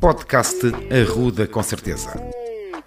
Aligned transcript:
Podcast 0.00 0.58
Arruda 0.90 1.46
com 1.46 1.62
certeza. 1.62 2.12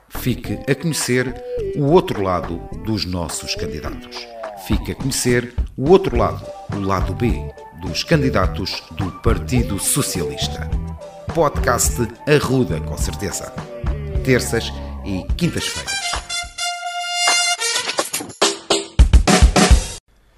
Fique 0.10 0.60
a 0.70 0.76
conhecer 0.76 1.34
o 1.76 1.86
outro 1.86 2.22
lado 2.22 2.58
dos 2.84 3.06
nossos 3.06 3.56
candidatos. 3.56 4.28
Fique 4.68 4.92
a 4.92 4.96
conhecer 4.96 5.54
o 5.76 5.90
outro 5.90 6.18
lado, 6.18 6.46
o 6.76 6.80
lado 6.80 7.14
B, 7.14 7.34
dos 7.82 8.04
candidatos 8.04 8.84
do 8.92 9.12
Partido 9.22 9.80
Socialista. 9.80 10.70
Podcast 11.34 11.96
Arruda 12.28 12.80
com 12.82 12.98
certeza. 12.98 13.52
Terças 14.24 14.72
e 15.06 15.24
quintas-feiras. 15.36 15.99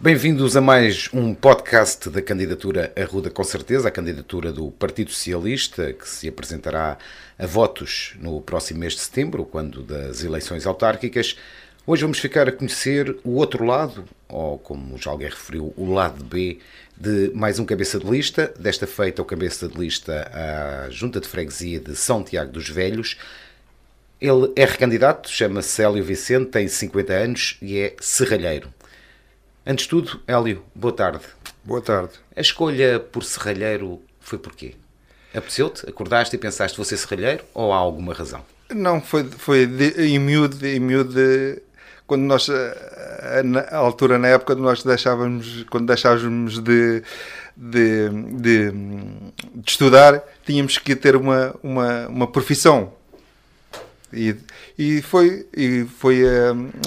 Bem-vindos 0.02 0.58
a 0.58 0.62
mais 0.62 1.12
um 1.14 1.32
podcast 1.32 2.10
da 2.10 2.24
candidatura 2.24 2.92
Arruda 3.00 3.30
com 3.30 3.44
certeza, 3.44 3.88
a 3.88 3.92
candidatura 3.92 4.52
do 4.52 4.72
Partido 4.72 5.12
Socialista, 5.12 5.94
que 5.94 6.10
se 6.10 6.28
apresentará 6.28 6.98
a 7.38 7.46
votos 7.46 8.16
no 8.20 8.42
próximo 8.42 8.80
mês 8.80 8.94
de 8.94 9.02
setembro, 9.02 9.46
quando 9.46 9.84
das 9.84 10.24
eleições 10.24 10.66
autárquicas. 10.66 11.38
Hoje 11.86 12.02
vamos 12.02 12.18
ficar 12.18 12.50
a 12.50 12.52
conhecer 12.52 13.16
o 13.24 13.36
outro 13.36 13.64
lado, 13.64 14.04
ou 14.28 14.58
como 14.58 14.98
já 14.98 15.12
alguém 15.12 15.30
referiu, 15.30 15.72
o 15.78 15.94
lado 15.94 16.24
B 16.24 16.58
de 16.98 17.30
mais 17.36 17.60
um 17.60 17.66
cabeça 17.66 18.00
de 18.00 18.10
lista, 18.10 18.52
desta 18.58 18.88
feita 18.88 19.22
o 19.22 19.26
cabeça 19.26 19.68
de 19.68 19.78
lista 19.78 20.32
à 20.34 20.90
Junta 20.90 21.20
de 21.20 21.28
Freguesia 21.28 21.80
de 21.80 21.96
São 21.96 22.24
Tiago 22.24 22.52
dos 22.52 22.68
Velhos. 22.68 23.20
Ele 24.20 24.52
é 24.56 24.66
recandidato, 24.66 25.30
chama-se 25.30 25.70
Célio 25.70 26.04
Vicente, 26.04 26.50
tem 26.50 26.68
50 26.68 27.14
anos 27.14 27.58
e 27.62 27.78
é 27.78 27.96
serralheiro. 28.00 28.74
Antes 29.64 29.84
de 29.84 29.90
tudo, 29.90 30.20
Hélio, 30.26 30.64
boa 30.74 30.92
tarde. 30.92 31.24
Boa 31.64 31.82
tarde. 31.82 32.14
A 32.36 32.42
escolha 32.42 33.00
por 33.00 33.24
serralheiro 33.24 34.02
foi 34.20 34.40
porquê? 34.40 34.74
Apeteceu-te? 35.36 35.88
Acordaste 35.88 36.36
e 36.36 36.40
pensaste 36.40 36.76
vou 36.76 36.84
ser 36.84 36.98
serralheiro 36.98 37.44
ou 37.54 37.72
há 37.72 37.78
alguma 37.78 38.12
razão? 38.12 38.44
Não, 38.72 39.00
foi, 39.00 39.24
foi 39.24 39.68
de, 39.68 40.08
em 40.08 40.18
miúdo, 40.18 40.66
em 40.66 40.80
miúdo 40.80 41.14
quando 42.08 42.24
nós, 42.24 42.50
a, 42.50 43.78
altura, 43.78 44.18
na 44.18 44.30
época, 44.30 44.56
nós 44.56 44.84
deixávamos, 44.84 45.64
quando 45.70 45.86
deixávamos 45.86 46.58
de, 46.58 47.04
de, 47.56 48.10
de, 48.10 48.72
de 49.54 49.72
estudar, 49.72 50.24
tínhamos 50.44 50.80
que 50.80 50.96
ter 50.96 51.16
uma, 51.16 51.56
uma, 51.62 52.08
uma 52.08 52.28
profissão. 52.28 52.94
E, 54.12 54.36
e 54.78 55.04
foi, 55.04 55.48
e 55.56 55.86
foi 56.00 56.24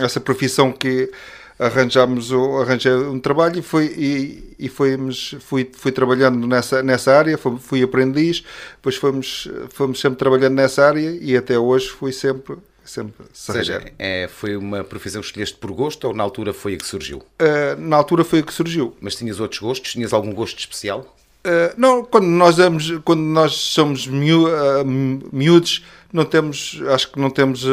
essa 0.03 0.21
profissão 0.21 0.73
que 0.73 1.11
arranjámos 1.59 2.31
o, 2.31 2.59
arranjei 2.59 2.93
um 2.93 3.21
trabalho 3.21 3.59
e, 3.59 3.63
foi, 3.63 3.87
e, 3.87 4.55
e 4.59 4.69
fomos, 4.69 5.37
fui, 5.41 5.71
fui 5.73 5.93
trabalhando 5.93 6.47
nessa, 6.47 6.83
nessa 6.83 7.13
área, 7.13 7.39
fui, 7.39 7.59
fui 7.59 7.83
aprendiz, 7.83 8.45
depois 8.77 8.97
fomos, 8.97 9.49
fomos 9.71 10.01
sempre 10.01 10.19
trabalhando 10.19 10.55
nessa 10.55 10.87
área 10.87 11.19
e 11.21 11.37
até 11.37 11.59
hoje 11.59 11.89
fui 11.89 12.13
sempre 12.13 12.57
sempre 12.85 13.25
Ou 13.25 13.55
seja, 13.55 13.83
é, 13.99 14.29
foi 14.29 14.57
uma 14.57 14.85
profissão 14.85 15.21
que 15.23 15.29
escolheste 15.29 15.57
por 15.57 15.73
gosto 15.73 16.07
ou 16.07 16.15
na 16.15 16.23
altura 16.23 16.53
foi 16.53 16.75
a 16.75 16.77
que 16.77 16.87
surgiu? 16.87 17.19
Uh, 17.19 17.81
na 17.81 17.97
altura 17.97 18.25
foi 18.25 18.41
a 18.41 18.43
que 18.43 18.53
surgiu. 18.53 18.95
Mas 19.01 19.15
tinhas 19.15 19.41
outros 19.41 19.61
gostos? 19.61 19.93
Tinhas 19.93 20.13
algum 20.13 20.33
gosto 20.35 20.59
especial? 20.59 21.17
Uh, 21.47 21.73
não, 21.79 22.05
quando 22.05 22.27
nós, 22.27 22.57
damos, 22.57 22.91
quando 23.03 23.23
nós 23.23 23.55
somos 23.55 24.07
miú, 24.07 24.47
uh, 24.49 24.85
miúdos, 24.85 25.83
não 26.13 26.27
temos, 26.27 26.81
acho 26.91 27.11
que 27.11 27.19
não 27.19 27.31
temos 27.31 27.65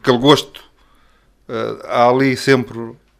aquele 0.00 0.18
gosto 0.18 0.67
há 1.84 2.08
ali 2.08 2.36
sempre 2.36 2.78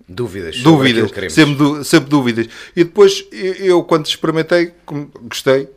dúvidas, 0.08 0.60
dúvidas 0.60 1.10
sempre, 1.32 1.84
sempre 1.84 2.08
dúvidas. 2.08 2.48
E 2.74 2.84
depois 2.84 3.26
eu, 3.32 3.82
quando 3.84 4.06
experimentei, 4.06 4.72
gostei, 5.22 5.68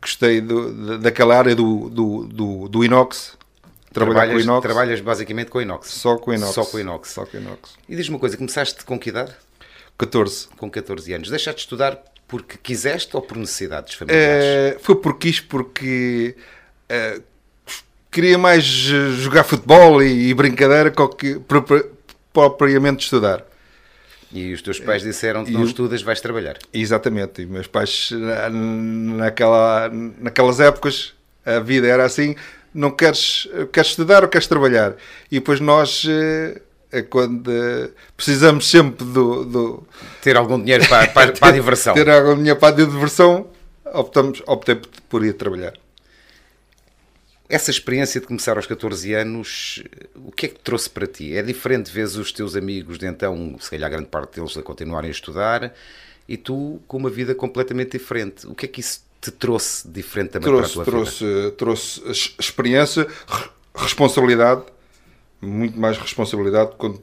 gostei 0.00 0.40
do, 0.40 0.98
daquela 0.98 1.36
área 1.36 1.54
do, 1.54 1.88
do, 1.88 2.24
do, 2.24 2.68
do 2.68 2.84
inox. 2.84 3.36
Trabalhar 3.92 4.20
trabalhas, 4.20 4.36
com 4.36 4.50
inox. 4.50 4.62
Trabalhas 4.62 5.00
basicamente 5.00 5.50
com 5.50 5.60
inox. 5.60 5.88
Só 5.88 6.16
com 6.16 6.32
inox. 6.32 6.54
Só 6.54 6.64
com 6.64 6.78
inox. 6.78 7.10
Só 7.10 7.24
com 7.24 7.36
inox. 7.38 7.74
E 7.88 7.96
diz-me 7.96 8.14
uma 8.14 8.20
coisa, 8.20 8.36
começaste 8.36 8.84
com 8.84 8.98
que 8.98 9.08
idade? 9.08 9.32
14. 9.96 10.48
Com 10.56 10.70
14 10.70 11.12
anos. 11.14 11.30
Deixaste 11.30 11.58
de 11.58 11.62
estudar 11.62 12.02
porque 12.28 12.58
quiseste 12.58 13.16
ou 13.16 13.22
por 13.22 13.36
necessidades 13.36 13.94
familiares? 13.94 14.44
É, 14.44 14.78
foi 14.80 14.96
por 14.96 15.18
quis, 15.18 15.40
porque 15.40 16.36
é, 16.88 17.20
queria 18.16 18.38
mais 18.38 18.64
jogar 18.64 19.44
futebol 19.44 20.02
e, 20.02 20.30
e 20.30 20.34
brincadeira 20.34 20.90
que 20.90 21.38
propriamente 22.32 23.04
estudar. 23.04 23.44
E 24.32 24.54
os 24.54 24.62
teus 24.62 24.80
pais 24.80 25.02
disseram 25.02 25.44
que 25.44 25.50
não 25.52 25.64
estudas, 25.64 26.00
vais 26.00 26.18
trabalhar. 26.18 26.56
Exatamente. 26.72 27.42
E 27.42 27.46
meus 27.46 27.66
pais, 27.66 28.10
naquela, 28.50 29.90
naquelas 30.18 30.60
épocas, 30.60 31.12
a 31.44 31.60
vida 31.60 31.86
era 31.86 32.06
assim: 32.06 32.34
não 32.72 32.90
queres, 32.90 33.48
queres 33.70 33.90
estudar 33.90 34.22
ou 34.22 34.30
queres 34.30 34.46
trabalhar? 34.46 34.96
E 35.30 35.34
depois 35.34 35.60
nós, 35.60 36.06
é 36.90 37.02
quando 37.02 37.52
precisamos 38.16 38.66
sempre 38.70 39.04
do, 39.04 39.44
do. 39.44 39.86
ter 40.22 40.38
algum 40.38 40.58
dinheiro 40.58 40.88
para, 40.88 41.06
para, 41.08 41.32
para 41.36 41.48
a 41.48 41.52
diversão. 41.52 41.92
ter 41.92 42.08
algum 42.08 42.36
dinheiro 42.36 42.58
para 42.58 42.68
a 42.68 42.76
diversão, 42.76 43.46
optamos, 43.84 44.42
optei 44.46 44.80
por 45.08 45.22
ir 45.22 45.34
trabalhar. 45.34 45.74
Essa 47.48 47.70
experiência 47.70 48.20
de 48.20 48.26
começar 48.26 48.56
aos 48.56 48.66
14 48.66 49.14
anos, 49.14 49.82
o 50.16 50.32
que 50.32 50.46
é 50.46 50.48
que 50.48 50.58
trouxe 50.58 50.90
para 50.90 51.06
ti? 51.06 51.36
É 51.36 51.42
diferente 51.42 51.92
ver 51.92 52.04
os 52.04 52.32
teus 52.32 52.56
amigos 52.56 52.98
de 52.98 53.06
então, 53.06 53.56
se 53.60 53.70
calhar 53.70 53.88
grande 53.88 54.08
parte 54.08 54.36
deles 54.36 54.56
a 54.56 54.62
continuarem 54.62 55.08
a 55.08 55.12
estudar, 55.12 55.72
e 56.28 56.36
tu 56.36 56.80
com 56.88 56.96
uma 56.96 57.10
vida 57.10 57.34
completamente 57.34 57.92
diferente. 57.92 58.46
O 58.48 58.54
que 58.54 58.66
é 58.66 58.68
que 58.68 58.80
isso 58.80 59.00
te 59.20 59.30
trouxe 59.30 59.88
diferente 59.88 60.30
também 60.30 60.48
trouxe, 60.48 60.72
para 60.74 60.82
a 60.82 60.84
tua 60.84 60.92
trouxe, 60.92 61.24
vida? 61.24 61.50
Trouxe 61.52 62.02
experiência, 62.38 63.06
responsabilidade, 63.76 64.62
muito 65.40 65.78
mais 65.78 65.98
responsabilidade 65.98 66.72
com, 66.76 66.98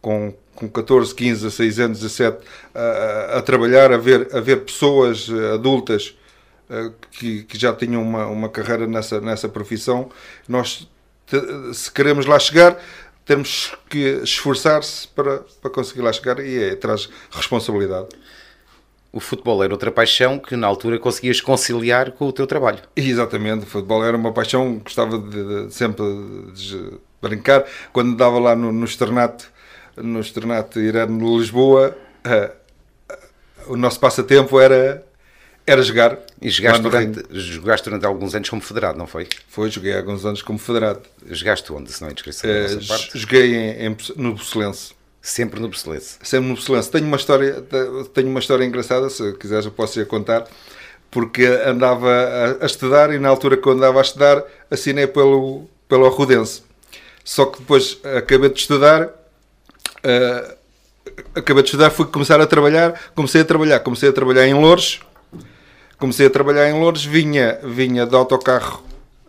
com, 0.00 0.34
com 0.54 0.68
14, 0.68 1.14
15, 1.14 1.42
16 1.44 1.80
anos, 1.80 2.00
17, 2.00 2.38
a, 2.74 3.38
a 3.38 3.42
trabalhar, 3.42 3.92
a 3.92 3.96
ver, 3.96 4.28
a 4.34 4.40
ver 4.40 4.64
pessoas 4.64 5.28
adultas 5.54 6.14
eh, 6.14 6.19
que, 7.10 7.42
que, 7.44 7.58
já 7.58 7.72
tinham 7.74 8.02
uma, 8.02 8.26
uma 8.26 8.48
carreira 8.48 8.86
nessa, 8.86 9.20
nessa 9.20 9.48
profissão, 9.48 10.10
nós, 10.48 10.88
te, 11.26 11.36
se 11.74 11.90
queremos 11.90 12.26
lá 12.26 12.38
chegar, 12.38 12.78
temos 13.24 13.72
que 13.88 14.20
esforçar-se 14.22 15.08
para, 15.08 15.40
para 15.60 15.70
conseguir 15.70 16.02
lá 16.02 16.12
chegar 16.12 16.38
e 16.40 16.62
é, 16.62 16.74
traz 16.74 17.08
responsabilidade. 17.30 18.08
O 19.12 19.18
futebol 19.18 19.62
era 19.62 19.74
outra 19.74 19.90
paixão 19.90 20.38
que 20.38 20.54
na 20.54 20.68
altura 20.68 20.98
conseguias 20.98 21.40
conciliar 21.40 22.12
com 22.12 22.28
o 22.28 22.32
teu 22.32 22.46
trabalho. 22.46 22.80
Exatamente, 22.94 23.64
o 23.64 23.66
futebol 23.66 24.04
era 24.04 24.16
uma 24.16 24.32
paixão, 24.32 24.78
gostava 24.78 25.18
de, 25.18 25.66
de 25.66 25.74
sempre 25.74 26.04
de 26.54 26.92
brincar. 27.20 27.64
Quando 27.92 28.16
dava 28.16 28.38
lá 28.38 28.54
no, 28.54 28.70
no 28.70 28.84
externato, 28.84 29.50
no 29.96 30.20
externato 30.20 30.78
Irano 30.78 31.18
de 31.18 31.38
Lisboa, 31.38 31.96
uh, 32.24 32.60
o 33.66 33.76
nosso 33.76 33.98
passatempo 33.98 34.60
era 34.60 35.04
era 35.66 35.82
jogar. 35.82 36.18
E 36.40 36.48
jogaste 36.50 36.82
durante, 36.82 37.24
jogaste 37.30 37.84
durante 37.88 38.06
alguns 38.06 38.34
anos 38.34 38.48
como 38.48 38.62
federado, 38.62 38.98
não 38.98 39.06
foi? 39.06 39.28
Foi, 39.48 39.70
joguei 39.70 39.96
alguns 39.96 40.24
anos 40.24 40.42
como 40.42 40.58
federado. 40.58 41.00
Jogaste 41.28 41.72
onde, 41.72 41.92
se 41.92 42.00
não 42.00 42.08
é 42.08 42.12
inscrição 42.12 42.50
uh, 42.50 43.18
Joguei 43.18 43.54
em, 43.54 43.86
em, 43.86 43.96
no 44.16 44.34
Bucelense. 44.34 44.92
Sempre 45.22 45.60
no 45.60 45.68
Bucelense? 45.68 46.18
Sempre 46.22 46.48
no 46.48 46.54
Bucelense. 46.54 46.90
Tenho 46.90 47.06
uma 47.06 47.16
história, 47.16 47.62
tenho 48.14 48.28
uma 48.28 48.40
história 48.40 48.64
engraçada, 48.64 49.10
se 49.10 49.32
quiseres 49.34 49.66
eu 49.66 49.70
posso 49.70 50.00
ir 50.00 50.06
contar, 50.06 50.46
porque 51.10 51.44
andava 51.44 52.10
a, 52.10 52.64
a, 52.64 52.66
estudar 52.66 53.12
e 53.12 53.18
na 53.18 53.28
altura 53.28 53.56
que 53.56 53.66
eu 53.66 53.72
andava 53.72 53.98
a 53.98 54.02
estudar 54.02 54.42
assinei 54.70 55.06
pelo, 55.06 55.68
pelo 55.88 56.06
Arrudense. 56.06 56.62
Só 57.22 57.44
que 57.44 57.58
depois 57.58 57.98
acabei 58.16 58.48
de 58.48 58.60
estudar, 58.60 59.08
uh, 59.08 60.54
acabei 61.34 61.62
de 61.62 61.68
estudar, 61.68 61.90
fui 61.90 62.06
começar 62.06 62.40
a 62.40 62.46
trabalhar, 62.46 62.98
comecei 63.14 63.42
a 63.42 63.44
trabalhar, 63.44 63.80
comecei 63.80 64.08
a 64.08 64.12
trabalhar 64.12 64.46
em 64.46 64.54
Louros, 64.54 65.00
comecei 66.00 66.26
a 66.26 66.30
trabalhar 66.30 66.68
em 66.68 66.80
Lourdes, 66.80 67.04
vinha, 67.04 67.60
vinha 67.62 68.06
de 68.06 68.16
autocarro, 68.16 68.82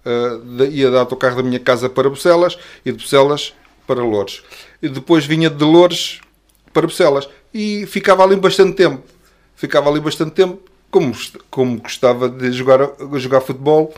uh, 0.06 0.40
de, 0.40 0.69
ia 0.69 0.90
de 0.90 0.98
autocarro 0.98 1.36
da 1.36 1.44
minha 1.44 1.60
casa 1.60 1.90
para 1.90 2.10
Bucelas 2.10 2.57
e 2.86 2.92
de 2.92 2.98
Bucelas 2.98 3.54
para 3.86 4.01
Lourdes. 4.01 4.42
E 4.81 4.88
depois 4.88 5.25
vinha 5.25 5.50
de 5.50 5.63
Lourdes 5.63 6.22
para 6.74 6.88
Bucelas 6.88 7.28
e 7.54 7.86
ficava 7.86 8.24
ali 8.24 8.38
bastante 8.38 8.74
tempo. 8.74 9.04
Ficava 9.56 9.90
ali 9.90 10.00
bastante 10.00 10.31
tempo, 10.31 10.60
como, 10.90 11.13
como 11.51 11.78
gostava 11.78 12.30
de 12.30 12.51
jogar, 12.54 12.90
jogar 13.16 13.42
futebol. 13.42 13.94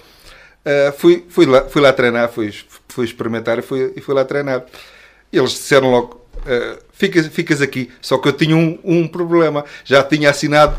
Uh, 0.66 0.92
fui, 0.98 1.24
fui, 1.30 1.46
lá, 1.46 1.66
fui 1.66 1.82
lá 1.82 1.94
treinar, 1.94 2.30
fui, 2.30 2.54
fui 2.88 3.06
experimentar 3.06 3.60
e 3.60 3.62
fui, 3.62 3.94
e 3.96 4.02
fui 4.02 4.16
lá 4.16 4.26
treinar. 4.26 4.66
Eles 5.32 5.52
disseram 5.52 5.92
logo: 5.92 6.22
uh, 6.38 6.82
ficas, 6.92 7.28
ficas 7.28 7.62
aqui. 7.62 7.92
Só 8.02 8.18
que 8.18 8.28
eu 8.28 8.34
tinha 8.34 8.56
um, 8.56 8.80
um 8.84 9.08
problema. 9.08 9.64
Já 9.86 10.04
tinha 10.04 10.32
assinado 10.32 10.76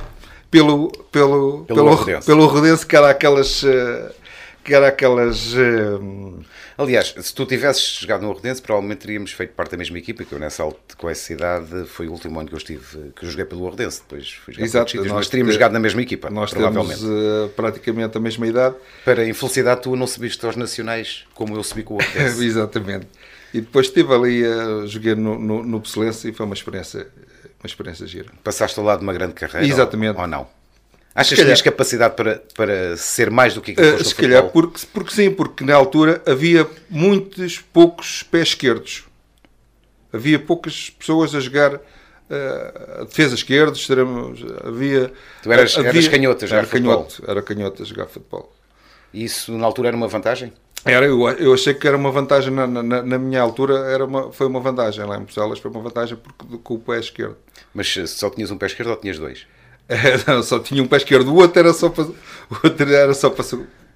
pelo, 0.58 0.88
pelo, 1.10 1.64
pelo, 1.64 2.04
pelo, 2.04 2.20
pelo 2.20 2.46
Rodense, 2.46 2.86
que 2.86 2.96
era 2.96 3.10
aquelas, 3.10 3.62
uh, 3.62 4.14
que 4.62 4.74
era 4.74 4.88
aquelas. 4.88 5.54
Uh, 5.54 6.44
Aliás, 6.76 7.14
se 7.16 7.32
tu 7.32 7.46
tivesses 7.46 8.00
jogado 8.00 8.22
no 8.22 8.30
Ordense, 8.30 8.60
provavelmente 8.60 8.98
teríamos 8.98 9.30
feito 9.30 9.52
parte 9.52 9.72
da 9.72 9.76
mesma 9.76 9.96
equipa, 9.96 10.24
que 10.24 10.32
eu 10.32 10.40
nessa 10.40 10.64
com 10.96 11.08
essa 11.08 11.32
idade 11.32 11.86
foi 11.86 12.08
o 12.08 12.12
último 12.12 12.38
ano 12.40 12.48
que 12.48 12.54
eu 12.54 12.58
estive, 12.58 13.12
que 13.14 13.24
eu 13.24 13.30
joguei 13.30 13.44
pelo 13.44 13.62
Ordense, 13.62 14.00
depois 14.00 14.32
fui 14.32 14.52
jogar 14.52 14.66
Exato, 14.66 14.96
nós, 14.96 15.06
nós 15.06 15.28
teríamos 15.28 15.54
jogado 15.54 15.72
na 15.72 15.78
mesma 15.78 16.02
equipa, 16.02 16.30
nós 16.30 16.50
provavelmente. 16.50 16.98
Temos, 16.98 17.04
uh, 17.04 17.48
praticamente 17.54 18.18
a 18.18 18.20
mesma 18.20 18.46
idade. 18.46 18.74
Para 19.04 19.26
infelicidade 19.26 19.82
tu 19.82 19.94
não 19.94 20.06
subiste 20.06 20.44
aos 20.44 20.56
nacionais 20.56 21.24
como 21.32 21.56
eu 21.56 21.62
subi 21.62 21.84
com 21.84 21.94
o 21.94 21.96
Ordense. 21.98 22.42
Exatamente. 22.44 23.06
E 23.52 23.60
depois 23.60 23.86
estive 23.86 24.12
ali, 24.12 24.44
uh, 24.44 24.84
joguei 24.88 25.14
no, 25.14 25.38
no, 25.38 25.62
no 25.62 25.80
e 25.80 26.32
foi 26.32 26.44
uma 26.46 26.54
experiência, 26.54 27.06
uma 27.64 27.66
experiência 27.66 28.06
gira. 28.06 28.28
Passaste 28.44 28.78
ao 28.78 28.84
lado 28.84 28.98
de 28.98 29.04
uma 29.04 29.12
grande 29.14 29.32
carreira? 29.32 29.66
Exatamente. 29.66 30.16
Ou, 30.16 30.22
ou 30.22 30.26
não? 30.28 30.46
Achas 31.14 31.38
que 31.38 31.44
tinhas 31.44 31.62
capacidade 31.62 32.14
para, 32.14 32.42
para 32.54 32.96
ser 32.96 33.30
mais 33.30 33.54
do 33.54 33.62
que 33.62 33.70
aquilo 33.70 33.96
que 33.96 34.02
uh, 34.02 34.04
Se 34.04 34.14
calhar, 34.14 34.42
porque, 34.48 34.80
porque 34.92 35.12
sim, 35.12 35.30
porque 35.30 35.64
na 35.64 35.74
altura 35.74 36.20
havia 36.26 36.68
muitos 36.90 37.58
poucos 37.58 38.22
pés 38.24 38.48
esquerdos. 38.48 39.04
Havia 40.12 40.38
poucas 40.38 40.90
pessoas 40.90 41.34
a 41.34 41.40
jogar 41.40 41.76
uh, 41.76 41.80
a 43.00 43.04
defesa 43.04 43.34
esquerda, 43.34 43.72
havia... 44.64 45.12
Tu 45.42 45.52
eras, 45.52 45.76
havia, 45.76 45.88
eras 45.88 46.08
canhota 46.08 46.46
já 46.46 46.58
era 46.58 46.66
canhoto, 46.66 47.24
era 47.26 47.42
canhoto 47.42 47.82
a 47.82 47.86
jogar 47.86 48.06
futebol. 48.06 48.52
E 49.12 49.24
isso 49.24 49.56
na 49.56 49.64
altura 49.64 49.88
era 49.88 49.96
uma 49.96 50.08
vantagem? 50.08 50.52
Era, 50.84 51.06
eu, 51.06 51.28
eu 51.30 51.54
achei 51.54 51.72
que 51.72 51.88
era 51.88 51.96
uma 51.96 52.10
vantagem 52.10 52.52
na, 52.52 52.66
na, 52.66 52.82
na 52.82 53.18
minha 53.18 53.40
altura, 53.40 53.74
era 53.90 54.04
uma, 54.04 54.30
foi 54.30 54.46
uma 54.46 54.60
vantagem 54.60 55.04
lá 55.04 55.16
em 55.16 55.22
Bruxelas, 55.22 55.58
foi 55.58 55.70
uma 55.70 55.80
vantagem 55.80 56.16
porque, 56.16 56.58
com 56.62 56.74
o 56.74 56.78
pé 56.78 57.00
esquerdo. 57.00 57.36
Mas 57.74 57.94
só 58.08 58.28
tinhas 58.28 58.50
um 58.50 58.58
pé 58.58 58.66
esquerdo 58.66 58.90
ou 58.90 58.96
tinhas 58.96 59.18
dois? 59.18 59.46
Não, 60.26 60.42
só 60.42 60.58
tinha 60.58 60.82
um 60.82 60.86
pé 60.86 60.98
esquerdo, 60.98 61.32
o 61.32 61.36
outro 61.36 61.58
era 61.58 61.72
só 61.72 61.88
para, 61.88 62.04
o 62.04 62.14
outro 62.64 62.94
era 62.94 63.14
só 63.14 63.30
para, 63.30 63.44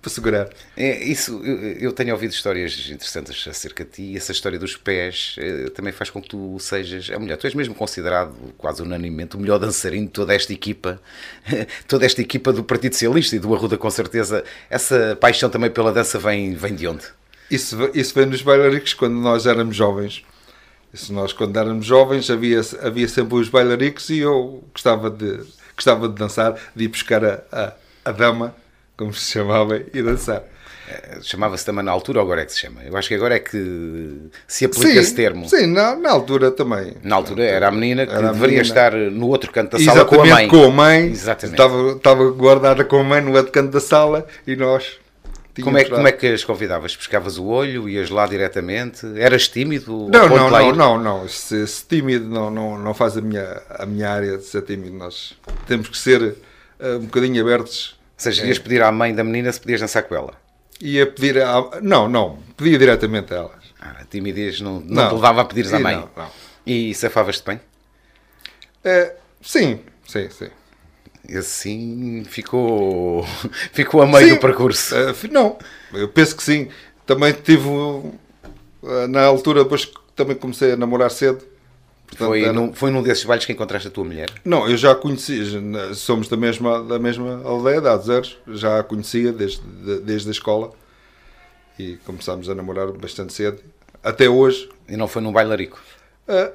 para 0.01 0.11
segurar. 0.11 0.49
É, 0.77 1.05
isso, 1.05 1.41
eu, 1.45 1.57
eu, 1.79 1.93
tenho 1.93 2.13
ouvido 2.13 2.31
histórias 2.31 2.89
interessantes 2.89 3.47
acerca 3.49 3.85
de 3.85 3.91
ti 3.91 4.03
e 4.03 4.17
essa 4.17 4.33
história 4.33 4.59
dos 4.59 4.77
pés 4.77 5.37
é, 5.39 5.71
também 5.71 5.93
faz 5.93 6.11
com 6.11 6.23
que 6.23 6.29
tu 6.29 6.59
sejas 6.59 7.11
a 7.11 7.19
mulher. 7.19 7.37
Tu 7.37 7.47
és 7.47 7.55
mesmo 7.55 7.75
considerado, 7.75 8.35
quase 8.57 8.83
unanimemente, 8.83 9.37
o 9.37 9.41
melhor 9.41 9.59
dançarino 9.59 10.07
de 10.07 10.13
toda 10.13 10.35
esta 10.35 10.53
equipa, 10.53 11.01
toda 11.89 12.07
esta 12.07 12.21
equipa 12.21 12.53
do 12.53 12.63
Partido 12.63 12.93
Socialista 12.93 13.37
e 13.37 13.39
do 13.39 13.55
Arruda, 13.55 13.77
com 13.77 13.91
certeza. 13.91 14.45
Essa 14.71 15.17
paixão 15.21 15.51
também 15.51 15.71
pela 15.71 15.93
dança 15.93 16.19
vem, 16.19 16.55
vem 16.55 16.75
de 16.75 16.87
onde? 16.87 17.05
Isso, 17.51 17.77
isso 17.95 18.15
vem 18.15 18.27
nos 18.27 18.43
bailaricos 18.43 18.95
quando 18.95 19.15
nós 19.15 19.47
éramos 19.47 19.75
jovens. 19.75 20.25
Isso 20.93 21.13
nós, 21.13 21.33
quando 21.33 21.57
éramos 21.57 21.85
jovens, 21.85 22.31
havia, 22.31 22.61
havia 22.83 23.09
sempre 23.09 23.35
os 23.37 23.49
bailaricos 23.49 24.09
e 24.11 24.19
eu 24.19 24.65
gostava 24.73 25.11
de 25.11 25.41
gostava 25.79 26.09
de 26.09 26.15
dançar, 26.17 26.59
de 26.75 26.85
ir 26.85 26.89
buscar 26.89 27.25
a, 27.25 27.43
a, 27.53 27.73
a 28.07 28.13
dama, 28.13 28.55
como 28.99 29.15
se 29.15 29.33
chamava, 29.33 29.81
e 29.95 30.03
dançar. 30.03 30.43
Eh, 30.91 31.19
chamava-se 31.23 31.65
também 31.65 31.85
na 31.85 31.93
altura 31.93 32.19
ou 32.19 32.25
agora 32.25 32.43
é 32.43 32.45
que 32.45 32.53
se 32.53 32.61
chama? 32.61 32.83
Eu 32.83 32.97
acho 32.97 33.09
que 33.09 33.15
agora 33.15 33.37
é 33.37 33.39
que 33.39 34.19
se 34.47 34.65
aplica 34.65 34.89
sim, 34.89 34.99
esse 34.99 35.15
termo. 35.15 35.49
Sim, 35.49 35.67
na, 35.67 35.95
na, 35.97 36.11
altura 36.11 36.51
também. 36.51 36.95
Na 37.03 37.17
altura 37.17 37.45
era 37.45 37.69
a 37.69 37.71
menina 37.71 38.07
que 38.07 38.13
deveria 38.13 38.39
menina. 38.39 38.63
estar 38.63 38.93
no 38.93 39.29
outro 39.29 39.53
canto 39.53 39.79
da 39.79 39.85
sala 39.85 40.05
com 40.05 40.21
a 40.21 40.27
mãe. 40.27 40.49
com 40.49 40.65
a 40.65 40.71
mãe. 40.71 41.07
Exatamente. 41.07 41.55
Estava, 41.55 41.93
estava 41.93 42.31
guardada 42.31 42.85
com 42.85 42.99
a 42.99 43.05
mãe 43.05 43.21
no 43.21 43.35
outro 43.37 43.53
canto 43.53 43.71
da 43.71 43.81
sala 43.81 44.27
e 44.47 44.57
nós 44.57 44.99
como 45.63 45.77
é, 45.77 45.85
como 45.85 46.07
é 46.07 46.13
que 46.13 46.27
as 46.27 46.45
convidavas? 46.45 46.97
Pescavas 46.97 47.39
o 47.39 47.47
olho, 47.47 47.89
ias 47.89 48.11
lá 48.11 48.27
diretamente? 48.27 49.05
Eras 49.17 49.49
tímido? 49.49 50.09
Não, 50.09 50.29
não, 50.29 50.51
não, 50.51 50.73
não, 50.73 50.99
não. 51.03 51.25
Esse, 51.25 51.63
esse, 51.63 51.85
tímido 51.85 52.29
não, 52.29 52.51
não, 52.51 52.79
não 52.79 52.95
faz 52.95 53.17
a 53.17 53.21
minha, 53.21 53.61
a 53.71 53.85
minha 53.85 54.09
área 54.09 54.39
de 54.39 54.45
ser 54.45 54.63
tímido. 54.63 54.97
Nós 54.97 55.35
temos 55.67 55.89
que 55.89 55.99
ser 55.99 56.23
uh, 56.23 56.97
um 56.97 57.07
bocadinho 57.07 57.43
abertos. 57.43 57.98
Ou 58.19 58.23
seja, 58.23 58.45
ias 58.45 58.59
é. 58.59 58.61
pedir 58.61 58.83
à 58.83 58.91
mãe 58.91 59.15
da 59.15 59.23
menina 59.23 59.53
se 59.53 59.61
podias 59.61 59.81
dançar 59.81 60.03
com 60.03 60.15
ela? 60.15 60.35
Ia 60.81 61.07
pedir 61.07 61.41
a... 61.41 61.81
Não, 61.81 62.09
não. 62.09 62.39
Pedia 62.57 62.77
diretamente 62.77 63.33
a 63.33 63.37
elas. 63.37 63.65
Ah, 63.81 63.97
a 64.01 64.05
timidez 64.05 64.61
não, 64.61 64.81
não, 64.81 65.03
não. 65.03 65.09
te 65.09 65.15
levava 65.15 65.41
a 65.43 65.45
pedir 65.45 65.73
à 65.73 65.79
mãe? 65.79 65.97
Não, 65.97 66.11
não. 66.17 66.31
E 66.67 66.93
safavas-te 66.95 67.47
bem? 67.47 67.61
É, 68.85 69.15
sim, 69.41 69.81
sim, 70.05 70.29
sim 70.31 70.51
assim 71.37 72.25
ficou, 72.25 73.25
ficou 73.73 74.03
a 74.03 74.07
meio 74.07 74.29
sim, 74.29 74.35
do 74.35 74.41
percurso. 74.41 74.95
Uh, 74.95 75.15
não, 75.31 75.59
eu 75.93 76.09
penso 76.09 76.37
que 76.37 76.43
sim. 76.43 76.69
Também 77.05 77.33
tive, 77.33 77.69
uh, 77.69 78.19
na 79.09 79.25
altura, 79.25 79.65
depois 79.65 79.91
também 80.15 80.37
comecei 80.37 80.73
a 80.73 80.77
namorar 80.77 81.11
cedo. 81.11 81.45
Portanto, 82.09 82.29
foi, 82.29 82.43
era... 82.43 82.53
num, 82.53 82.73
foi 82.73 82.91
num 82.91 83.03
desses 83.03 83.25
bailes 83.25 83.45
que 83.45 83.53
encontraste 83.53 83.89
a 83.89 83.91
tua 83.91 84.05
mulher? 84.05 84.31
Não, 84.45 84.69
eu 84.69 84.77
já 84.77 84.93
a 84.93 84.95
conheci, 84.95 85.43
somos 85.95 86.27
da 86.27 86.37
mesma, 86.37 86.83
da 86.83 86.99
mesma 86.99 87.43
aldeia, 87.45 87.81
de 87.81 87.89
Azeres, 87.89 88.37
já 88.49 88.81
a 88.81 88.83
conhecia 88.83 89.31
desde, 89.31 89.61
desde 90.01 90.29
a 90.29 90.33
escola 90.33 90.73
e 91.79 91.97
começámos 92.07 92.49
a 92.49 92.55
namorar 92.55 92.91
bastante 92.93 93.33
cedo, 93.33 93.61
até 94.03 94.29
hoje. 94.29 94.69
E 94.89 94.97
não 94.97 95.07
foi 95.07 95.21
num 95.21 95.33
bailarico? 95.33 95.79
Uh, 96.27 96.51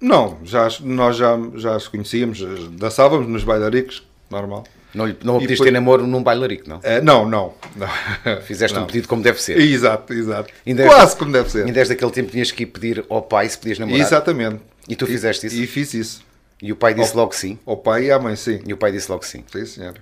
não, 0.00 0.38
já, 0.44 0.68
nós 0.80 1.16
já, 1.16 1.36
já 1.56 1.78
se 1.78 1.90
conhecíamos, 1.90 2.40
dançávamos 2.70 3.26
nos 3.26 3.42
bailaricos, 3.44 4.06
normal. 4.30 4.64
Não, 4.94 5.06
não 5.24 5.38
pediste 5.38 5.64
depois... 5.64 5.72
namoro 5.72 6.06
num 6.06 6.22
bailarico, 6.22 6.68
não? 6.68 6.80
É, 6.82 7.00
não, 7.00 7.28
não, 7.28 7.54
não. 7.74 8.40
Fizeste 8.42 8.76
não. 8.76 8.84
um 8.84 8.86
pedido 8.86 9.08
como 9.08 9.22
deve 9.22 9.40
ser. 9.42 9.58
Exato, 9.58 10.12
exato. 10.12 10.52
Ainda 10.66 10.84
Quase 10.84 11.16
como 11.16 11.32
deve 11.32 11.50
ser. 11.50 11.66
E 11.66 11.72
desde 11.72 11.94
aquele 11.94 12.10
tempo 12.10 12.30
tinhas 12.30 12.50
que 12.50 12.62
ir 12.62 12.66
pedir 12.66 13.04
ao 13.08 13.22
pai 13.22 13.48
se 13.48 13.58
podias 13.58 13.78
namorar. 13.78 14.00
Exatamente. 14.00 14.60
E 14.88 14.96
tu 14.96 15.06
fizeste 15.06 15.46
isso? 15.46 15.56
E 15.56 15.66
fiz 15.66 15.94
isso. 15.94 16.24
E 16.60 16.72
o 16.72 16.76
pai 16.76 16.94
disse 16.94 17.10
ao, 17.12 17.18
logo 17.18 17.34
sim? 17.34 17.58
Ao 17.66 17.76
pai 17.76 18.06
e 18.06 18.10
à 18.10 18.18
mãe, 18.18 18.36
sim. 18.36 18.60
E 18.66 18.72
o 18.72 18.76
pai 18.76 18.92
disse 18.92 19.10
logo 19.10 19.24
sim? 19.24 19.44
Sim, 19.50 19.66
senhor. 19.66 19.94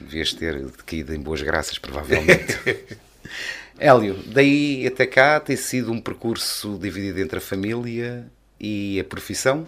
Devias 0.00 0.32
ter 0.32 0.64
caído 0.86 1.14
em 1.14 1.20
boas 1.20 1.42
graças, 1.42 1.78
provavelmente. 1.78 2.58
Hélio, 3.78 4.22
daí 4.26 4.86
até 4.86 5.06
cá 5.06 5.40
tem 5.40 5.56
sido 5.56 5.90
um 5.90 6.00
percurso 6.00 6.78
dividido 6.80 7.20
entre 7.20 7.38
a 7.38 7.40
família 7.40 8.26
e 8.60 9.00
a 9.00 9.04
profissão? 9.04 9.66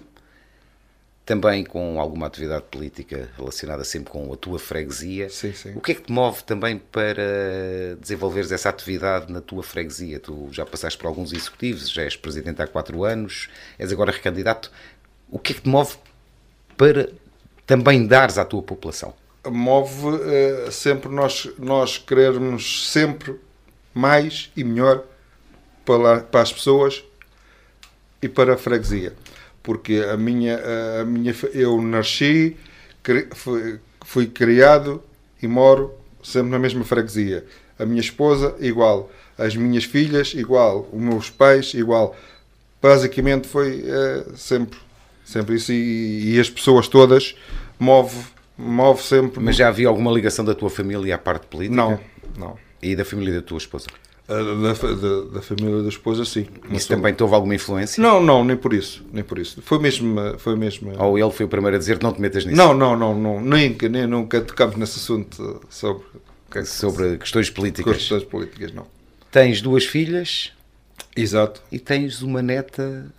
Também 1.24 1.64
com 1.64 1.98
alguma 1.98 2.26
atividade 2.26 2.64
política 2.70 3.30
relacionada 3.36 3.82
sempre 3.82 4.10
com 4.10 4.30
a 4.32 4.36
tua 4.36 4.58
freguesia. 4.58 5.30
Sim, 5.30 5.52
sim. 5.54 5.72
O 5.74 5.80
que 5.80 5.92
é 5.92 5.94
que 5.94 6.02
te 6.02 6.12
move 6.12 6.42
também 6.44 6.76
para 6.78 7.96
desenvolveres 7.98 8.52
essa 8.52 8.68
atividade 8.68 9.32
na 9.32 9.40
tua 9.40 9.62
freguesia? 9.62 10.20
Tu 10.20 10.48
já 10.52 10.66
passaste 10.66 10.98
por 10.98 11.06
alguns 11.06 11.32
executivos, 11.32 11.88
já 11.88 12.02
és 12.02 12.14
presidente 12.14 12.60
há 12.60 12.66
quatro 12.66 13.04
anos, 13.04 13.48
és 13.78 13.90
agora 13.90 14.12
recandidato. 14.12 14.70
O 15.30 15.38
que 15.38 15.52
é 15.52 15.54
que 15.56 15.62
te 15.62 15.68
move 15.68 15.96
para 16.76 17.08
também 17.66 18.06
dares 18.06 18.36
à 18.36 18.44
tua 18.44 18.62
população? 18.62 19.14
Move 19.46 20.06
uh, 20.08 20.72
sempre 20.72 21.10
nós, 21.10 21.50
nós 21.58 21.96
querermos 21.96 22.90
sempre 22.90 23.38
mais 23.94 24.50
e 24.54 24.62
melhor 24.62 25.04
para, 25.86 26.20
para 26.20 26.42
as 26.42 26.52
pessoas 26.52 27.02
e 28.20 28.28
para 28.28 28.54
a 28.54 28.56
freguesia 28.58 29.14
porque 29.64 30.04
a 30.12 30.16
minha, 30.16 30.60
a 31.00 31.04
minha 31.06 31.34
eu 31.54 31.80
nasci, 31.80 32.54
fui, 33.32 33.80
fui 34.04 34.26
criado 34.26 35.02
e 35.42 35.48
moro 35.48 35.92
sempre 36.22 36.50
na 36.50 36.58
mesma 36.58 36.84
freguesia. 36.84 37.44
A 37.78 37.84
minha 37.84 38.00
esposa, 38.00 38.54
igual. 38.60 39.10
As 39.36 39.56
minhas 39.56 39.84
filhas, 39.84 40.34
igual. 40.34 40.88
Os 40.92 41.00
meus 41.00 41.30
pais, 41.30 41.72
igual. 41.74 42.14
Basicamente 42.80 43.48
foi 43.48 43.82
é, 43.86 44.24
sempre, 44.36 44.78
sempre 45.24 45.56
isso. 45.56 45.72
E, 45.72 46.34
e, 46.34 46.40
as 46.40 46.50
pessoas 46.50 46.86
todas 46.86 47.34
move, 47.78 48.16
move 48.56 49.02
sempre. 49.02 49.42
Mas 49.42 49.56
já 49.56 49.68
havia 49.68 49.88
alguma 49.88 50.12
ligação 50.12 50.44
da 50.44 50.54
tua 50.54 50.68
família 50.68 51.14
à 51.14 51.18
parte 51.18 51.46
política? 51.46 51.74
Não, 51.74 51.98
não. 52.36 52.58
E 52.82 52.94
da 52.94 53.04
família 53.04 53.32
da 53.32 53.42
tua 53.42 53.58
esposa? 53.58 53.86
Da, 54.26 54.42
da, 54.42 55.20
da, 55.34 55.42
família 55.42 55.82
da 55.82 55.88
esposa, 55.88 56.24
sim. 56.24 56.46
Isso 56.70 56.88
também 56.88 57.12
teve 57.12 57.34
alguma 57.34 57.54
influência? 57.54 58.02
Não, 58.02 58.22
não, 58.22 58.42
nem 58.42 58.56
por 58.56 58.72
isso. 58.72 59.04
Nem 59.12 59.22
por 59.22 59.38
isso. 59.38 59.60
Foi 59.60 59.78
mesmo. 59.78 60.16
Foi 60.38 60.56
mesmo 60.56 60.92
Ou 60.98 61.18
ele 61.18 61.30
foi 61.30 61.44
o 61.44 61.48
primeiro 61.48 61.76
a 61.76 61.78
dizer 61.78 62.02
não 62.02 62.10
te 62.10 62.20
metas 62.22 62.44
nisso? 62.44 62.56
Não, 62.56 62.72
não, 62.72 62.96
não. 62.96 63.14
não 63.14 63.40
nem, 63.40 63.76
nem 63.90 64.06
nunca 64.06 64.40
tocamos 64.40 64.76
nesse 64.76 64.98
assunto 64.98 65.60
sobre. 65.68 66.04
É 66.54 66.64
sobre 66.64 67.18
questões 67.18 67.50
políticas. 67.50 67.96
Questões 67.96 68.24
políticas, 68.24 68.72
não. 68.72 68.86
Tens 69.30 69.60
duas 69.60 69.84
filhas. 69.84 70.52
Exato. 71.14 71.60
E 71.70 71.78
tens 71.78 72.22
uma 72.22 72.40
neta 72.40 73.12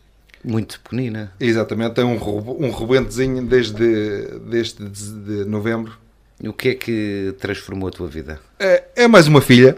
muito 0.43 0.79
pequenina. 0.79 1.33
Exatamente. 1.39 1.95
Tem 1.95 2.03
um, 2.05 2.15
um 2.15 2.71
rebentezinho 2.71 3.45
desde, 3.45 4.39
desde 4.39 4.89
de 4.89 5.45
novembro. 5.45 5.97
E 6.41 6.49
o 6.49 6.53
que 6.53 6.69
é 6.69 6.75
que 6.75 7.35
transformou 7.39 7.89
a 7.89 7.91
tua 7.91 8.07
vida? 8.07 8.39
É, 8.59 8.83
é 8.95 9.07
mais 9.07 9.27
uma 9.27 9.41
filha 9.41 9.77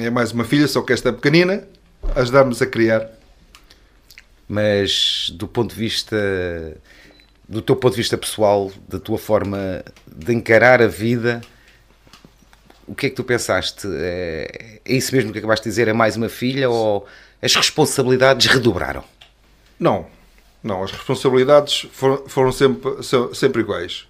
é 0.00 0.10
mais 0.10 0.32
uma 0.32 0.44
filha, 0.44 0.68
só 0.68 0.82
que 0.82 0.92
esta 0.92 1.08
é 1.08 1.12
pequenina, 1.12 1.66
ajudar-nos 2.14 2.60
a 2.62 2.66
criar. 2.66 3.10
Mas 4.48 5.30
do 5.34 5.48
ponto 5.48 5.74
de 5.74 5.80
vista 5.80 6.16
do 7.48 7.62
teu 7.62 7.76
ponto 7.76 7.92
de 7.92 7.98
vista 7.98 8.18
pessoal, 8.18 8.72
da 8.88 8.98
tua 8.98 9.18
forma 9.18 9.84
de 10.06 10.34
encarar 10.34 10.82
a 10.82 10.88
vida, 10.88 11.40
o 12.86 12.94
que 12.94 13.06
é 13.06 13.10
que 13.10 13.16
tu 13.16 13.24
pensaste? 13.24 13.86
É, 13.88 14.80
é 14.84 14.92
isso 14.92 15.14
mesmo 15.14 15.32
que 15.32 15.38
acabaste 15.38 15.64
de 15.64 15.70
dizer? 15.70 15.88
É 15.88 15.92
mais 15.92 16.16
uma 16.16 16.28
filha 16.28 16.68
ou 16.68 17.06
as 17.40 17.54
responsabilidades 17.54 18.46
redobraram? 18.46 19.04
Não, 19.78 20.06
não, 20.62 20.82
as 20.82 20.90
responsabilidades 20.90 21.86
foram, 21.92 22.28
foram 22.28 22.52
sempre, 22.52 22.90
sempre 23.34 23.62
iguais. 23.62 24.06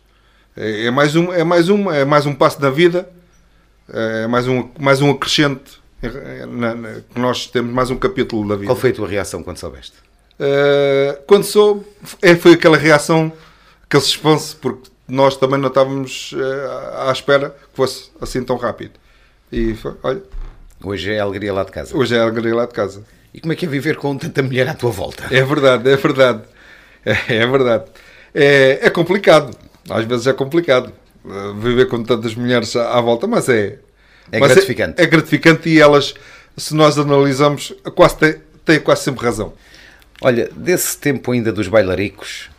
É, 0.57 0.87
é, 0.87 0.91
mais 0.91 1.15
um, 1.15 1.33
é, 1.33 1.45
mais 1.45 1.69
um, 1.69 1.91
é 1.91 2.05
mais 2.05 2.25
um 2.25 2.35
passo 2.35 2.61
da 2.61 2.71
vida 2.71 3.09
É 3.93 4.27
mais 4.27 4.49
um, 4.49 4.69
mais 4.79 5.01
um 5.01 5.11
acrescente. 5.11 5.81
Na, 6.49 6.75
na, 6.75 6.97
nós 7.15 7.47
temos 7.47 7.73
mais 7.73 7.91
um 7.91 7.97
capítulo 7.97 8.47
da 8.49 8.55
vida. 8.55 8.67
Qual 8.67 8.77
foi 8.77 8.91
a 8.91 8.95
tua 8.95 9.09
reação 9.09 9.43
quando 9.43 9.59
soubeste? 9.59 9.95
Uh, 10.39 11.23
quando 11.27 11.45
soube, 11.45 11.87
é, 12.21 12.37
foi 12.37 12.53
aquela 12.53 12.77
reação, 12.77 13.33
aquele 13.85 14.03
suspense, 14.03 14.55
porque 14.57 14.91
nós 15.09 15.37
também 15.37 15.59
não 15.59 15.69
estávamos 15.69 16.33
uh, 16.33 17.09
à 17.09 17.13
espera 17.13 17.51
que 17.51 17.77
fosse 17.77 18.11
assim 18.21 18.43
tão 18.43 18.57
rápido. 18.57 18.93
E 19.51 19.75
foi, 19.75 19.95
olha. 20.03 20.23
Hoje 20.85 21.13
é 21.13 21.21
a 21.21 21.23
alegria 21.23 21.53
lá 21.53 21.65
de 21.65 21.73
casa. 21.73 21.97
Hoje 21.97 22.15
é 22.15 22.19
a 22.19 22.25
alegria 22.25 22.55
lá 22.55 22.67
de 22.67 22.73
casa. 22.73 23.03
E 23.33 23.41
como 23.41 23.53
é 23.53 23.57
que 23.57 23.65
é 23.65 23.69
viver 23.69 23.97
com 23.97 24.17
tanta 24.17 24.43
mulher 24.43 24.69
à 24.69 24.75
tua 24.75 24.91
volta? 24.91 25.25
É 25.31 25.43
verdade, 25.43 25.89
é 25.91 25.97
verdade. 25.97 26.43
É, 27.07 27.37
é 27.37 27.47
verdade. 27.47 27.85
É, 28.35 28.81
é, 28.83 28.91
complicado. 28.91 29.57
Às 29.89 30.05
vezes 30.07 30.27
é 30.27 30.33
complicado 30.33 30.93
viver 31.61 31.87
com 31.87 32.03
tantas 32.03 32.35
mulheres 32.35 32.75
à, 32.77 32.99
à 32.99 33.01
volta, 33.01 33.27
mas 33.27 33.49
é. 33.49 33.79
É 34.31 34.39
mas 34.39 34.53
gratificante. 34.53 35.01
É, 35.01 35.05
é, 35.05 35.07
gratificante 35.07 35.69
e 35.69 35.81
elas, 35.81 36.15
se 36.57 36.75
nós 36.75 36.99
analisamos, 36.99 37.73
quase 37.95 38.17
têm, 38.17 38.35
têm 38.65 38.81
quase 38.81 39.03
sempre 39.03 39.25
razão. 39.25 39.53
Olha, 40.21 40.51
desse 40.55 40.97
tempo 40.99 41.33
ainda 41.33 41.53
dos 41.53 41.69
bailaricos, 41.69 42.51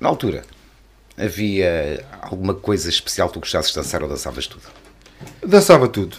na 0.00 0.08
altura, 0.08 0.42
havia 1.16 2.04
alguma 2.22 2.54
coisa 2.54 2.88
especial 2.88 3.28
que 3.28 3.34
tu 3.34 3.40
gostasses 3.40 3.72
de 3.72 3.76
dançar 3.76 4.02
ou 4.02 4.08
dançavas 4.08 4.46
tudo? 4.46 4.64
Dançava 5.44 5.88
tudo. 5.88 6.16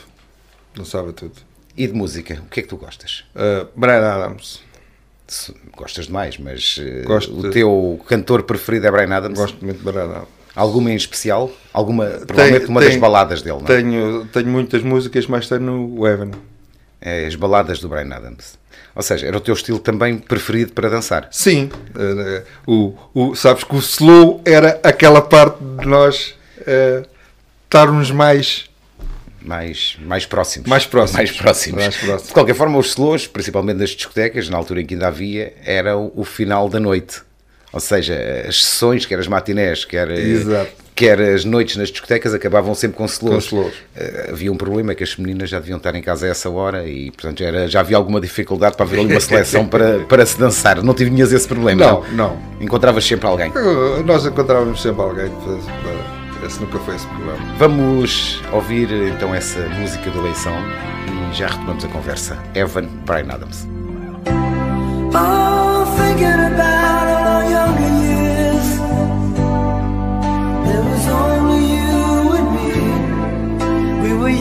Dançava 0.76 1.12
tudo. 1.12 1.36
E 1.76 1.88
de 1.88 1.94
música, 1.94 2.42
o 2.46 2.50
que 2.50 2.62
é 2.62 2.64
que 2.64 2.70
tu 2.70 2.78
gostas? 2.78 3.26
Uh, 3.36 3.68
Brian 3.76 4.06
Adams. 4.06 4.64
Gostas 5.76 6.06
demais, 6.06 6.38
mas 6.38 6.78
uh, 6.78 7.08
Gosto 7.08 7.38
o 7.38 7.50
teu 7.50 8.00
cantor 8.08 8.44
preferido 8.44 8.88
é 8.88 8.92
Brian 8.92 9.16
Adams? 9.16 9.38
Gosto 9.38 9.66
muito 9.66 9.80
de 9.80 9.84
Brian 9.84 10.06
Adams. 10.06 10.28
Alguma 10.56 10.92
em 10.92 10.96
especial? 10.96 11.52
Alguma, 11.74 12.06
provavelmente 12.06 12.68
uma 12.68 12.82
das 12.82 12.96
baladas 12.96 13.42
dele, 13.42 13.58
não 13.58 13.66
é? 13.66 13.78
Tenho, 13.78 14.26
tenho 14.28 14.48
muitas 14.48 14.82
músicas, 14.82 15.28
mas 15.28 15.50
tenho 15.50 15.94
o 15.98 16.08
Evan. 16.08 16.32
É, 17.02 17.26
as 17.26 17.36
baladas 17.36 17.80
do 17.80 17.90
Brian 17.90 18.14
Adams. 18.16 18.58
Ou 18.96 19.04
seja, 19.04 19.28
era 19.28 19.38
o 19.38 19.42
teu 19.42 19.54
estilo 19.54 19.78
também 19.78 20.18
preferido 20.18 20.72
para 20.72 20.90
dançar? 20.90 21.28
Sim. 21.30 21.70
Uh, 22.66 22.96
o, 23.14 23.30
o, 23.32 23.36
sabes 23.36 23.64
que 23.66 23.76
o 23.76 23.80
slow 23.80 24.42
era 24.46 24.80
aquela 24.82 25.22
parte 25.22 25.62
de 25.62 25.86
nós 25.86 26.34
uh, 26.62 27.06
estarmos 27.66 28.10
mais 28.10 28.70
mais, 29.42 29.98
mais 30.02 30.26
próximos. 30.26 30.68
Mais 30.68 30.86
próximos. 30.86 31.18
Mais 31.18 31.32
próximos. 31.32 31.82
Mais 31.84 31.96
próximos. 31.96 32.28
De 32.28 32.34
qualquer 32.34 32.56
forma, 32.56 32.80
os 32.80 32.88
slows, 32.88 33.28
principalmente 33.28 33.78
nas 33.78 33.92
discotecas, 33.92 34.50
na 34.50 34.58
altura 34.58 34.82
em 34.82 34.86
que 34.86 34.96
ainda 34.96 35.08
havia, 35.08 35.54
era 35.64 35.96
o, 35.96 36.12
o 36.16 36.24
final 36.24 36.68
da 36.68 36.80
noite. 36.80 37.22
Ou 37.76 37.82
seja, 37.82 38.16
as 38.48 38.64
sessões, 38.64 39.06
quer 39.06 39.20
as 39.20 39.28
matinés, 39.28 39.84
quer, 39.84 40.10
Exato. 40.10 40.72
quer 40.96 41.20
as 41.20 41.44
noites 41.44 41.76
nas 41.76 41.90
discotecas, 41.90 42.34
acabavam 42.34 42.74
sempre 42.74 42.96
com 42.96 43.04
slows. 43.04 43.52
Uh, 43.52 43.70
havia 44.32 44.50
um 44.50 44.56
problema 44.56 44.96
que 44.96 45.04
as 45.04 45.18
meninas 45.18 45.50
já 45.50 45.60
deviam 45.60 45.76
estar 45.76 45.94
em 45.94 46.02
casa 46.02 46.26
a 46.26 46.30
essa 46.30 46.50
hora 46.50 46.88
e, 46.88 47.12
portanto, 47.12 47.44
era, 47.44 47.68
já 47.68 47.82
havia 47.82 47.98
alguma 47.98 48.22
dificuldade 48.22 48.78
para 48.78 48.86
haver 48.86 49.02
ali 49.02 49.12
uma 49.12 49.20
seleção 49.20 49.68
para, 49.68 50.00
para 50.06 50.26
se 50.26 50.40
dançar. 50.40 50.82
Não 50.82 50.94
tinhas 50.94 51.34
esse 51.34 51.46
problema? 51.46 51.86
Não, 51.86 52.04
não. 52.14 52.40
Encontravas 52.62 53.04
sempre 53.04 53.28
alguém? 53.28 53.50
Uh, 53.50 54.02
nós 54.06 54.26
encontrávamos 54.26 54.82
sempre 54.82 55.02
alguém 55.02 55.30
para, 55.30 56.48
esse 56.48 56.62
nunca 56.62 56.80
foi 56.80 56.96
esse 56.96 57.08
problema. 57.08 57.40
Vamos 57.58 58.42
ouvir 58.54 58.90
então 59.14 59.36
essa 59.36 59.60
música 59.68 60.10
da 60.12 60.18
eleição 60.20 60.56
e 61.32 61.36
já 61.36 61.48
retomamos 61.48 61.84
a 61.84 61.90
conversa. 61.90 62.38
Evan 62.54 62.86
Brian 63.06 63.34
Adams. 63.34 63.68
Oh, 65.14 65.86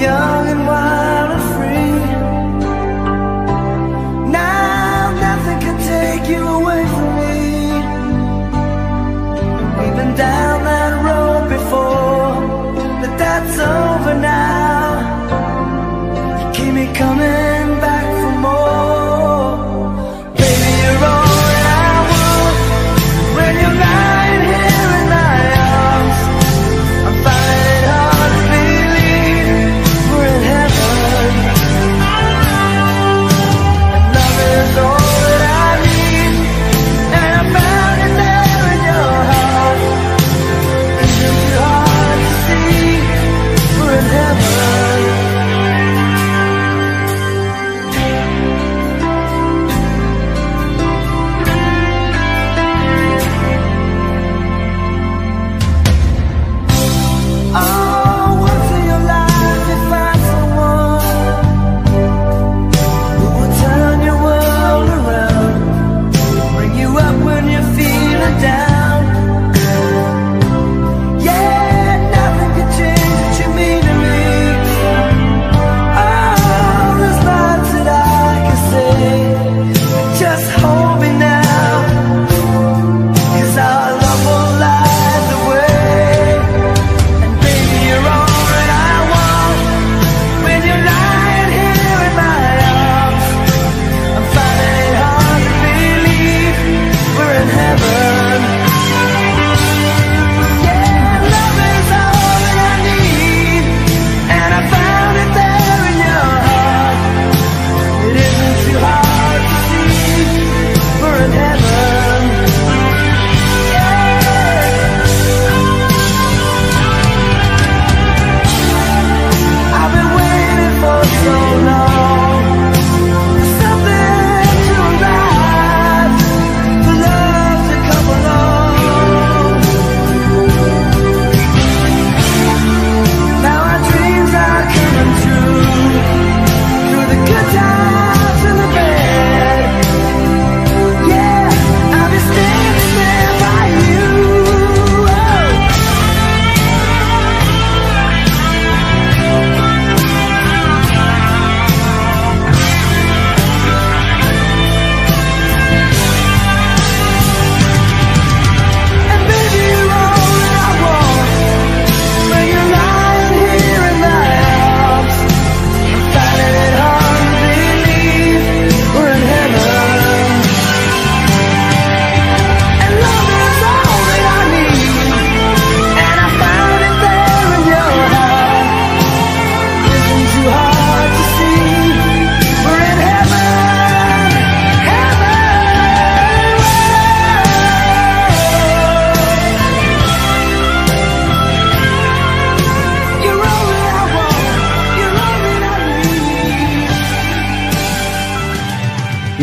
young 0.00 0.48
and 0.48 0.66
wild 0.66 1.03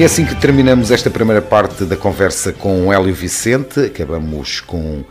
E 0.02 0.04
é 0.04 0.08
assim 0.08 0.26
que 0.26 0.34
terminamos 0.34 0.90
esta 0.90 1.12
primeira 1.12 1.44
parte 1.44 1.86
da 1.86 1.96
conversa 1.96 2.52
com 2.52 2.88
o 2.88 2.92
Hélio 2.92 3.14
Vicente. 3.14 3.82
Acabamos 3.82 4.60
com 4.60 5.04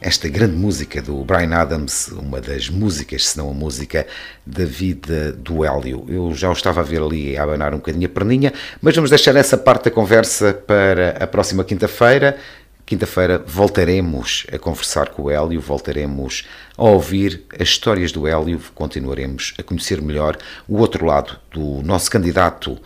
esta 0.00 0.28
grande 0.28 0.54
música 0.54 1.02
do 1.02 1.24
Brian 1.24 1.52
Adams, 1.52 2.06
uma 2.12 2.40
das 2.40 2.70
músicas, 2.70 3.26
se 3.26 3.38
não 3.38 3.50
a 3.50 3.52
música 3.52 4.06
da 4.46 4.64
vida 4.64 5.32
do 5.32 5.64
Hélio. 5.64 6.06
Eu 6.08 6.32
já 6.32 6.48
o 6.48 6.52
estava 6.52 6.80
a 6.80 6.84
ver 6.84 7.02
ali 7.02 7.36
a 7.36 7.42
abanar 7.42 7.74
um 7.74 7.78
bocadinho 7.78 8.06
a 8.06 8.08
perninha, 8.08 8.52
mas 8.80 8.94
vamos 8.94 9.10
deixar 9.10 9.34
essa 9.34 9.58
parte 9.58 9.86
da 9.86 9.90
conversa 9.90 10.54
para 10.54 11.16
a 11.18 11.26
próxima 11.26 11.64
quinta-feira. 11.64 12.38
Quinta-feira 12.86 13.42
voltaremos 13.44 14.46
a 14.52 14.58
conversar 14.60 15.08
com 15.08 15.22
o 15.22 15.30
Hélio, 15.32 15.60
voltaremos 15.60 16.46
a 16.78 16.84
ouvir 16.84 17.42
as 17.52 17.66
histórias 17.66 18.12
do 18.12 18.28
Hélio, 18.28 18.60
continuaremos 18.76 19.54
a 19.58 19.64
conhecer 19.64 20.00
melhor 20.00 20.38
o 20.68 20.78
outro 20.78 21.04
lado 21.04 21.36
do 21.50 21.82
nosso 21.82 22.08
candidato 22.08 22.78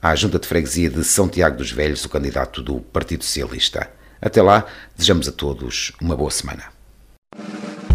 à 0.00 0.14
Junta 0.14 0.38
de 0.38 0.46
Freguesia 0.46 0.88
de 0.88 1.02
São 1.04 1.28
Tiago 1.28 1.56
dos 1.56 1.72
Velhos, 1.72 2.04
o 2.04 2.08
candidato 2.08 2.62
do 2.62 2.80
Partido 2.80 3.24
Socialista. 3.24 3.90
Até 4.20 4.40
lá, 4.40 4.64
desejamos 4.96 5.28
a 5.28 5.32
todos 5.32 5.92
uma 6.00 6.16
boa 6.16 6.30
semana. 6.30 6.64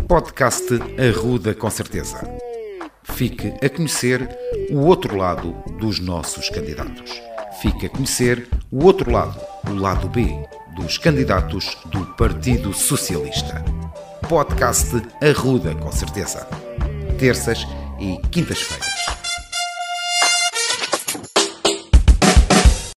Podcast 0.07 0.65
Arruda 0.97 1.53
com 1.53 1.69
certeza. 1.69 2.21
Fique 3.03 3.53
a 3.63 3.69
conhecer 3.69 4.27
o 4.69 4.79
outro 4.79 5.15
lado 5.15 5.51
dos 5.79 5.99
nossos 5.99 6.49
candidatos. 6.49 7.21
Fique 7.61 7.85
a 7.85 7.89
conhecer 7.89 8.47
o 8.71 8.83
outro 8.83 9.11
lado, 9.11 9.39
o 9.69 9.73
lado 9.73 10.07
B, 10.09 10.27
dos 10.75 10.97
candidatos 10.97 11.77
do 11.85 12.05
Partido 12.15 12.73
Socialista. 12.73 13.63
Podcast 14.27 15.01
Arruda 15.21 15.75
com 15.75 15.91
certeza. 15.91 16.47
Terças 17.17 17.65
e 17.99 18.17
quintas-feiras. 18.29 19.12